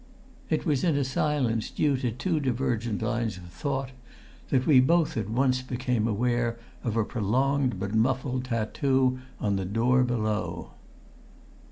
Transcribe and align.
It 0.49 0.65
was 0.65 0.83
in 0.83 0.95
a 0.97 1.03
silence 1.03 1.69
due 1.69 1.95
to 1.97 2.09
two 2.09 2.39
divergent 2.39 3.03
lines 3.03 3.37
of 3.37 3.43
thought 3.49 3.91
that 4.49 4.65
we 4.65 4.79
both 4.79 5.15
at 5.15 5.29
once 5.29 5.61
became 5.61 6.07
aware 6.07 6.57
of 6.83 6.97
a 6.97 7.05
prolonged 7.05 7.79
but 7.79 7.93
muffled 7.93 8.45
tattoo 8.45 9.19
on 9.39 9.57
the 9.57 9.65
door 9.65 10.03
below. 10.03 10.71